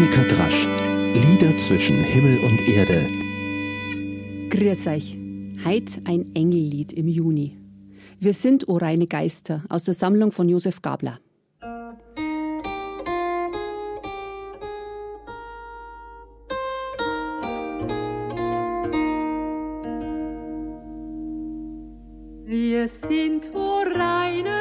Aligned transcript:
Monika 0.00 0.22
Drasch. 0.22 0.66
Lieder 1.12 1.58
zwischen 1.58 2.02
Himmel 2.02 2.38
und 2.38 2.66
Erde. 2.66 3.06
Grüß 4.48 4.86
euch. 4.86 5.18
Heit 5.62 6.00
ein 6.06 6.34
Engellied 6.34 6.94
im 6.94 7.06
Juni. 7.06 7.58
Wir 8.18 8.32
sind 8.32 8.66
O 8.66 8.78
reine 8.78 9.06
Geister 9.06 9.62
aus 9.68 9.84
der 9.84 9.92
Sammlung 9.92 10.32
von 10.32 10.48
Josef 10.48 10.80
Gabler. 10.80 11.18
Wir 22.46 22.88
sind 22.88 23.50
o 23.54 23.82
reine 23.94 24.59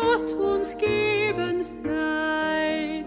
Gott 0.00 0.32
uns 0.34 0.76
geben 0.78 1.62
seid 1.62 3.06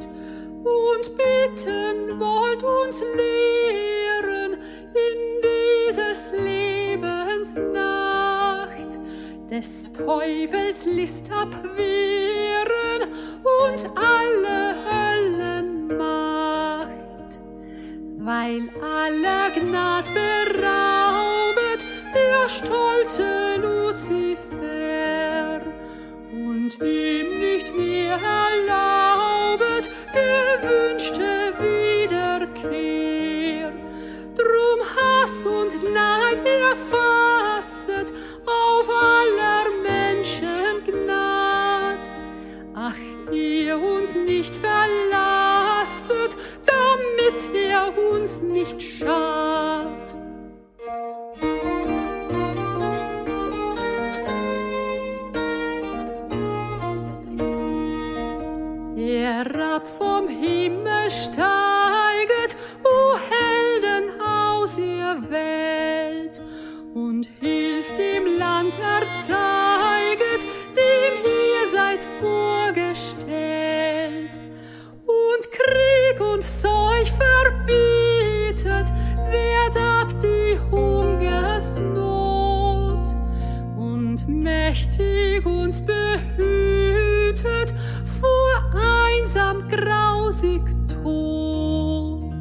und 0.64 1.18
bitten 1.18 2.20
wollt 2.20 2.64
uns 2.64 3.02
lehren 3.16 4.54
in 4.94 5.20
dieses 5.42 6.32
Lebens 6.32 7.56
Nacht 7.56 9.00
des 9.50 9.92
Teufels 9.94 10.86
List 10.86 11.32
abwehren 11.32 13.10
und 13.64 13.90
alle 13.96 14.76
Höllenmacht, 14.86 16.20
weil 18.18 18.70
aller 18.82 19.50
Gnad 19.52 20.14
beraubet 20.14 21.86
der 22.14 22.50
stolze 22.50 23.56
Luzifer 23.62 24.61
und 26.80 26.88
ihm 26.88 27.40
nicht 27.40 27.76
mehr 27.76 28.18
erlaubet 28.18 29.90
gewünschte 30.14 31.54
Wiederkehr. 31.60 33.02
Drum 34.36 34.80
Hass 34.96 35.46
und 35.46 35.84
Neid 35.92 36.46
erfasset 36.46 38.14
auf 38.46 38.90
aller 38.90 39.66
Menschen 39.82 40.84
Gnad. 40.86 42.10
Ach, 42.76 42.98
ihr 43.32 43.78
uns 43.78 44.16
nicht 44.16 44.54
verlasset, 44.56 46.38
damit 46.66 47.54
er 47.54 47.98
uns 47.98 48.42
nicht 48.42 48.82
schad. 48.82 49.51
Herab 59.72 59.88
vom 59.88 60.28
Himmel 60.28 61.08
steiget, 61.10 62.58
o 62.84 63.16
Helden 63.32 64.20
aus 64.20 64.78
ihr 64.78 65.24
Welt, 65.30 66.42
und 66.94 67.26
hilft 67.40 67.98
dem 67.98 68.38
Land 68.38 68.78
erzeiget, 68.78 70.46
dem 70.76 71.24
ihr 71.24 71.70
seid 71.72 72.06
vorgestellt. 72.20 74.38
Und 75.06 75.52
Krieg 75.52 76.20
und 76.20 76.44
Seuch 76.44 77.14
verbietet, 77.14 78.92
wehrt 79.30 79.78
ab 79.78 80.10
die 80.22 80.60
Hungersnot 80.70 83.16
und 83.78 84.28
mächtig 84.28 85.46
uns 85.46 85.80
behütet 85.80 86.01
grausig 89.72 90.62
Tod. 90.88 92.34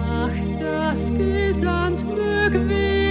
Ach, 0.00 0.30
das 0.60 1.12
gesandt 1.14 2.04
mög 2.06 2.54
werden 2.68 3.01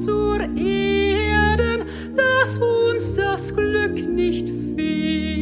zur 0.00 0.40
Erden, 0.40 1.84
dass 2.16 2.58
uns 2.58 3.14
das 3.14 3.54
Glück 3.54 3.94
nicht 4.08 4.48
fehl, 4.48 5.33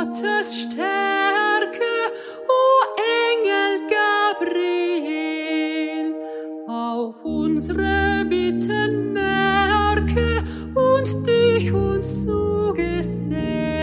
Gottes 0.00 0.62
Stärke, 0.62 1.92
o 2.48 2.60
Engel 3.28 3.72
Gabriel, 4.40 6.08
auf 6.66 7.22
unsere 7.22 8.24
Bitten 8.24 9.12
merke 9.12 10.42
und 10.74 11.26
dich 11.26 11.70
uns 11.70 12.24
zugesell 12.24 13.79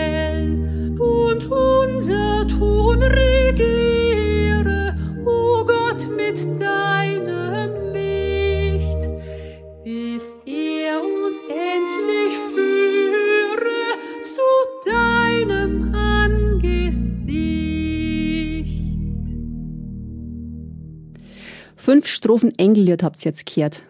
Fünf 21.88 22.06
Strophen 22.06 22.52
Engellied 22.58 23.02
habt 23.02 23.18
ihr 23.24 23.30
jetzt 23.30 23.46
gehört. 23.46 23.82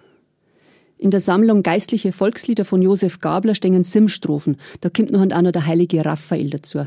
In 0.99 1.11
der 1.11 1.19
Sammlung 1.19 1.65
Geistliche 1.65 2.13
Volkslieder 2.13 2.65
von 2.65 2.81
Josef 2.81 3.19
Gabler 3.19 3.57
stehen 3.57 3.83
Sim-Strophen. 3.83 4.57
Da 4.81 4.89
kommt 4.89 5.11
noch 5.11 5.21
auch 5.21 5.51
der 5.51 5.67
heilige 5.67 6.05
Raphael 6.05 6.49
dazu. 6.49 6.87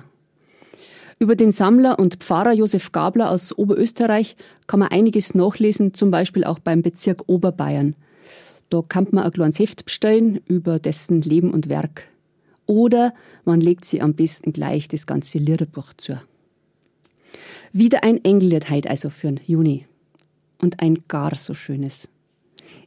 Über 1.19 1.35
den 1.35 1.51
Sammler 1.51 1.99
und 1.99 2.23
Pfarrer 2.23 2.53
Josef 2.53 2.93
Gabler 2.93 3.29
aus 3.29 3.51
Oberösterreich 3.51 4.37
kann 4.67 4.79
man 4.79 4.87
einiges 4.87 5.35
nachlesen, 5.35 5.93
zum 5.93 6.11
Beispiel 6.11 6.45
auch 6.45 6.59
beim 6.59 6.81
Bezirk 6.81 7.23
Oberbayern. 7.27 7.97
Da 8.69 8.81
kann 8.81 9.09
man 9.11 9.25
ein 9.25 9.33
kleines 9.33 9.59
Heft 9.59 9.83
bestellen 9.83 10.39
über 10.45 10.79
dessen 10.79 11.21
Leben 11.21 11.51
und 11.51 11.67
Werk. 11.67 12.03
Oder 12.67 13.13
man 13.43 13.59
legt 13.59 13.83
sie 13.83 14.01
am 14.01 14.13
besten 14.13 14.53
gleich 14.53 14.87
das 14.87 15.07
ganze 15.07 15.39
Liederbuch 15.39 15.91
zu. 15.97 16.21
Wieder 17.73 18.05
ein 18.05 18.23
Engellied 18.23 18.69
heute 18.69 18.89
also 18.89 19.09
für 19.09 19.27
den 19.27 19.41
Juni. 19.45 19.87
Und 20.61 20.79
ein 20.79 21.03
gar 21.07 21.35
so 21.35 21.53
schönes. 21.53 22.07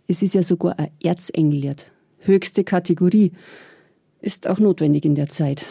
Es 0.06 0.22
ist 0.22 0.34
ja 0.34 0.42
sogar 0.42 0.78
ein 0.78 0.90
Erzengellied. 1.02 1.90
Höchste 2.18 2.62
Kategorie. 2.62 3.32
Ist 4.20 4.46
auch 4.46 4.58
notwendig 4.58 5.04
in 5.04 5.14
der 5.14 5.28
Zeit. 5.28 5.66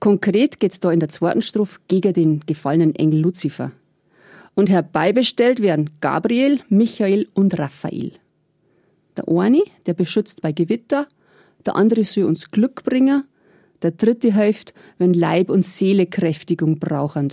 Konkret 0.00 0.60
geht's 0.60 0.80
da 0.80 0.90
in 0.90 1.00
der 1.00 1.08
zweiten 1.08 1.42
Strophe 1.42 1.78
gegen 1.88 2.12
den 2.12 2.40
gefallenen 2.40 2.94
Engel 2.94 3.20
Luzifer. 3.20 3.72
Und 4.54 4.68
herbeibestellt 4.68 5.62
werden 5.62 5.90
Gabriel, 6.00 6.60
Michael 6.68 7.28
und 7.34 7.58
Raphael. 7.58 8.12
Der 9.16 9.28
eine, 9.28 9.62
der 9.86 9.94
beschützt 9.94 10.42
bei 10.42 10.52
Gewitter, 10.52 11.06
der 11.64 11.76
andere 11.76 12.04
soll 12.04 12.24
uns 12.24 12.50
Glück 12.50 12.82
bringen, 12.84 13.24
der 13.82 13.92
dritte 13.92 14.34
hilft, 14.34 14.74
wenn 14.98 15.14
Leib 15.14 15.50
und 15.50 15.64
Seele 15.64 16.06
Kräftigung 16.06 16.78
brauchen. 16.78 17.32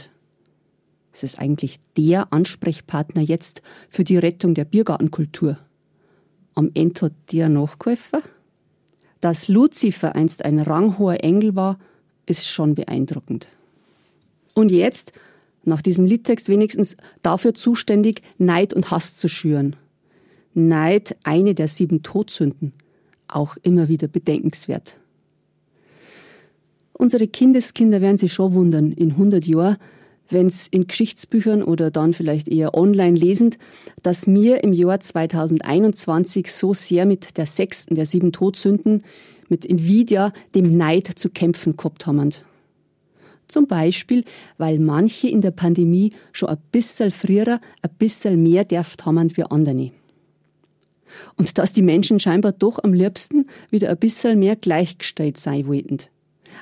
Es 1.17 1.23
ist 1.23 1.39
eigentlich 1.39 1.79
der 1.97 2.31
Ansprechpartner 2.31 3.23
jetzt 3.23 3.63
für 3.89 4.03
die 4.03 4.17
Rettung 4.17 4.53
der 4.53 4.65
Biergartenkultur. 4.65 5.57
Am 6.53 6.69
Ende 6.75 7.01
hat 7.01 7.13
der 7.31 7.49
Nachkäufer. 7.49 8.21
Dass 9.19 9.47
Luzifer 9.47 10.13
einst 10.13 10.45
ein 10.45 10.59
ranghoher 10.59 11.23
Engel 11.23 11.55
war, 11.55 11.79
ist 12.27 12.47
schon 12.47 12.75
beeindruckend. 12.75 13.47
Und 14.53 14.71
jetzt, 14.71 15.11
nach 15.63 15.81
diesem 15.81 16.05
Liedtext 16.05 16.49
wenigstens 16.49 16.95
dafür 17.23 17.55
zuständig, 17.55 18.21
Neid 18.37 18.75
und 18.75 18.91
Hass 18.91 19.15
zu 19.15 19.27
schüren. 19.27 19.75
Neid, 20.53 21.17
eine 21.23 21.55
der 21.55 21.67
sieben 21.67 22.03
Todsünden, 22.03 22.73
auch 23.27 23.57
immer 23.63 23.87
wieder 23.87 24.07
bedenkenswert. 24.07 24.99
Unsere 26.93 27.27
Kindeskinder 27.27 28.01
werden 28.01 28.17
sich 28.17 28.33
schon 28.33 28.53
wundern, 28.53 28.91
in 28.91 29.13
100 29.13 29.47
Jahren, 29.47 29.77
wenn 30.29 30.47
es 30.47 30.67
in 30.67 30.87
Geschichtsbüchern 30.87 31.63
oder 31.63 31.91
dann 31.91 32.13
vielleicht 32.13 32.47
eher 32.47 32.73
online 32.73 33.17
lesend, 33.17 33.57
dass 34.01 34.27
wir 34.27 34.63
im 34.63 34.73
Jahr 34.73 34.99
2021 34.99 36.51
so 36.51 36.73
sehr 36.73 37.05
mit 37.05 37.37
der 37.37 37.45
sechsten 37.45 37.95
der 37.95 38.05
sieben 38.05 38.31
Todsünden, 38.31 39.03
mit 39.49 39.65
Nvidia, 39.65 40.33
dem 40.55 40.69
Neid 40.69 41.07
zu 41.15 41.29
kämpfen 41.29 41.77
gehabt 41.77 42.05
haben. 42.05 42.33
Zum 43.47 43.67
Beispiel, 43.67 44.25
weil 44.57 44.77
manche 44.77 45.29
in 45.29 45.41
der 45.41 45.51
Pandemie 45.51 46.11
schon 46.33 46.49
ein 46.49 46.57
bisschen 46.71 47.11
früher, 47.11 47.61
ein 47.81 47.89
bisschen 47.97 48.43
mehr 48.43 48.65
dürft 48.65 49.05
haben 49.05 49.35
wie 49.37 49.43
andere. 49.43 49.91
Und 51.35 51.57
dass 51.57 51.71
die 51.71 51.81
Menschen 51.81 52.19
scheinbar 52.19 52.51
doch 52.51 52.83
am 52.83 52.93
liebsten 52.93 53.47
wieder 53.69 53.89
ein 53.89 53.97
bisschen 53.97 54.39
mehr 54.39 54.57
gleichgestellt 54.57 55.37
sein 55.37 55.67
wollten. 55.67 55.99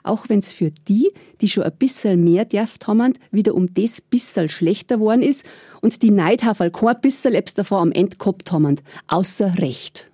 Auch 0.03 0.29
wenn's 0.29 0.51
für 0.51 0.71
die, 0.87 1.11
die 1.41 1.47
schon 1.47 1.63
ein 1.63 1.75
bisschen 1.77 2.23
mehr 2.23 2.45
dürft 2.45 2.87
haben, 2.87 3.13
wieder 3.31 3.55
um 3.55 3.73
das 3.73 4.01
bisschen 4.01 4.49
schlechter 4.49 4.99
worden 4.99 5.21
ist 5.21 5.45
und 5.81 6.01
die 6.01 6.11
Neidhaferl 6.11 6.71
kein 6.71 6.99
bisschen 7.01 7.33
lebs 7.33 7.53
davor 7.53 7.79
am 7.79 7.91
Ende 7.91 8.17
gehabt 8.17 8.51
haben, 8.51 8.79
außer 9.07 9.57
Recht. 9.59 10.11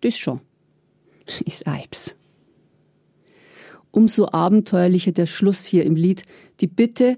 Das 0.00 0.16
schon. 0.16 0.40
Ist 1.44 1.66
Eibs. 1.66 2.16
Umso 3.90 4.28
abenteuerlicher 4.30 5.12
der 5.12 5.26
Schluss 5.26 5.64
hier 5.64 5.84
im 5.84 5.96
Lied, 5.96 6.22
die 6.60 6.66
Bitte, 6.66 7.16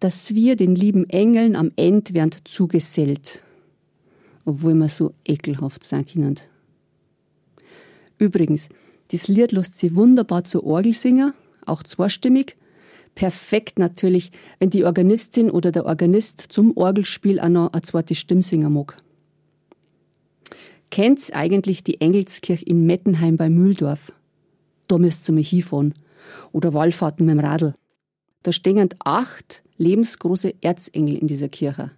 dass 0.00 0.34
wir 0.34 0.56
den 0.56 0.74
lieben 0.74 1.08
Engeln 1.08 1.56
am 1.56 1.72
Ende 1.76 2.14
werden 2.14 2.32
zugesellt 2.44 3.40
obwohl 4.48 4.72
wir 4.74 4.88
so 4.88 5.12
ekelhaft 5.26 5.84
sein 5.84 6.06
können. 6.06 6.36
Übrigens, 8.16 8.70
das 9.10 9.28
Lied 9.28 9.52
lässt 9.52 9.78
sich 9.78 9.94
wunderbar 9.94 10.44
zur 10.44 10.64
Orgel 10.64 10.92
singen, 10.92 11.32
auch 11.64 11.82
zweistimmig. 11.82 12.56
Perfekt 13.14 13.78
natürlich, 13.78 14.30
wenn 14.58 14.70
die 14.70 14.84
Organistin 14.84 15.50
oder 15.50 15.72
der 15.72 15.86
Organist 15.86 16.40
zum 16.40 16.76
Orgelspiel 16.76 17.40
auch 17.40 17.48
noch 17.48 17.72
eine 17.72 17.82
zweite 17.82 18.14
Stimme 18.14 18.42
singen 18.42 18.72
mag. 18.72 18.96
Kennt's 20.90 21.30
eigentlich 21.30 21.84
die 21.84 22.00
Engelskirche 22.00 22.64
in 22.64 22.86
Mettenheim 22.86 23.36
bei 23.36 23.50
Mühldorf? 23.50 24.12
Da 24.86 24.98
müsst 24.98 25.28
ihr 25.28 25.34
mal 25.34 25.42
hinfahren. 25.42 25.94
Oder 26.52 26.72
Wallfahrten 26.72 27.26
mit 27.26 27.34
dem 27.34 27.44
Radl. 27.44 27.74
Da 28.42 28.52
stehen 28.52 28.88
acht 29.04 29.62
lebensgroße 29.76 30.54
Erzengel 30.60 31.16
in 31.16 31.26
dieser 31.26 31.48
Kirche. 31.48 31.90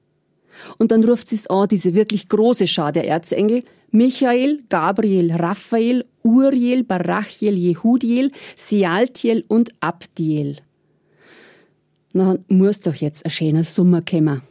Und 0.79 0.93
dann 0.93 1.05
ruft 1.05 1.29
sie 1.29 1.37
es 1.37 1.47
an, 1.49 1.69
diese 1.69 1.95
wirklich 1.95 2.29
große 2.29 2.67
Schar 2.67 2.93
der 2.93 3.07
Erzengel. 3.07 3.65
Michael, 3.91 4.61
Gabriel, 4.69 5.33
Raphael, 5.33 6.05
Uriel, 6.23 6.85
Barachiel, 6.85 7.57
Jehudiel, 7.57 8.31
Sealtiel 8.57 9.45
und 9.49 9.71
Abdiel. 9.81 10.59
Na, 12.13 12.37
muss 12.49 12.81
doch 12.81 12.95
jetzt 12.95 13.25
ein 13.25 13.31
schöner 13.31 13.65
Sommer 13.65 14.03
kommen. 14.03 14.43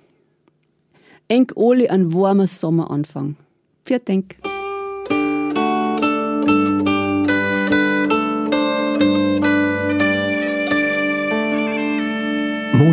Eng 1.27 1.51
Oli 1.55 1.87
ein 1.87 2.13
warmer 2.13 2.47
Sommeranfang. 2.47 3.35
Viert 3.83 4.07
denk. 4.07 4.35